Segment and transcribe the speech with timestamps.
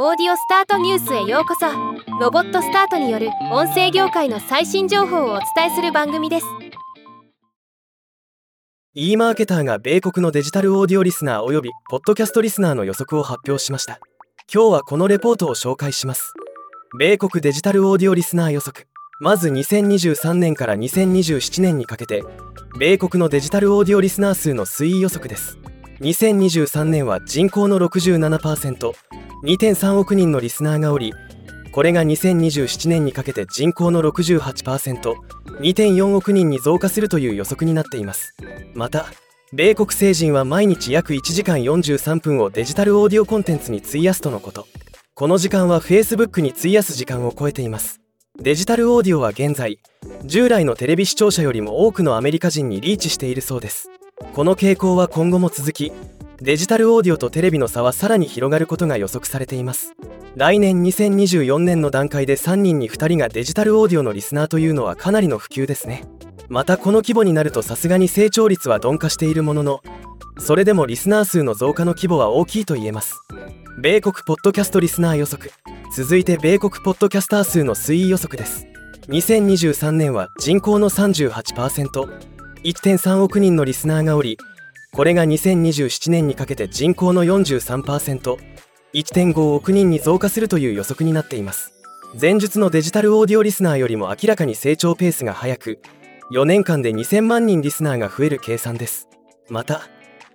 [0.00, 1.66] オーディオスタートニュースへようこそ。
[2.20, 6.46] ロボットスタートによる音声業界の最新情報をお伝えする番組です。
[8.94, 13.98] e マーケターが米国のデジタルオーディオリスナーおよびポッドキャストリスナーの予測を発表しました。
[14.54, 16.32] 今日はこのレポートを紹介します。
[16.96, 18.86] 米国デジタルオーディオリスナー予測。
[19.18, 22.22] まず2023年から2027年にかけて
[22.78, 25.58] 米国のデジタルオーディオリスナー数の推移予測です。
[26.02, 28.92] 2023年は人口の67%
[29.44, 31.14] 2.3億人のリスナーがおり
[31.70, 38.34] これが2027年にかけて人口の 68%2.4 億人に増加するという予測になっています。
[38.74, 39.06] また
[39.52, 44.66] 米国成人は毎日約1時間43分をデジタルオーディオコンテンツに費やすとのこと。
[45.14, 48.00] この時間は Facebook に費やす時間を超えています。
[48.40, 49.78] デジタルオーディオは現在
[50.24, 53.90] 従来のテレビ視聴者よりも多くのアメリカ人にリーチしているそうです。
[54.34, 55.92] この傾向は今後も続き
[56.40, 59.94] デジタルオーディオとテレビの差はさらに広がることが予測されています。
[60.36, 66.04] 来年2024年の段階で3人に2人がデジタルオーディオのリスナーというのはかなりの普及ですね。
[66.48, 69.80] またこの規模になるとさすがに成長率は鈍化しているものの
[70.38, 73.20] それでもリスナー数の増加の規模は大きいと言えます。
[73.82, 75.50] 米国ポッドキャストリスナー予測。
[75.96, 78.64] 続いて米国ポッドキャスター数の推移予測です。
[79.08, 84.38] 2023年は人口の 38%1.3 億人のリスナーがおり
[84.92, 91.72] これが2027年にかけて人口の 43%1.5 億人に増加するという予測になっています。
[92.20, 95.80] 前述のデジタルオーディオリスナーよりも明らかに成長ペースが速く
[96.32, 99.08] 4年間で2000万人リスナーが増える計算です。
[99.48, 99.82] また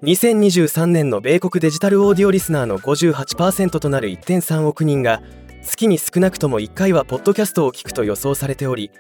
[0.04, 5.22] 2023年の米国デジタルオーディオリスナーの58%となる1.3億人が
[5.64, 8.92] 月に少なくとも1回はポッドキャストを聞くと予想されており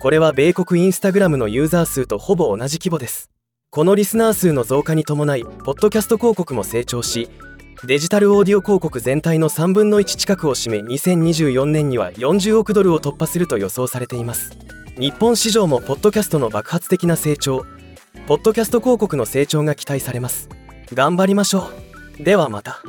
[0.00, 3.30] これは米国インスタグラムのユーザー数とほぼ同じ規模です。
[3.72, 7.30] このリスナー数の増加に伴いポッドキャスト広告も成長し
[7.84, 14.58] デジタルオーディオ広告全体の3分の1近くを占め2024年には40億ドルを突破すると予想されています。
[14.98, 17.64] 日本市場もポッドキャストの爆発的な成長
[18.26, 20.48] ポッドキャスト広告の成長が期待されます。
[20.92, 21.70] 頑張りましょ
[22.18, 22.24] う。
[22.24, 22.82] ではまた。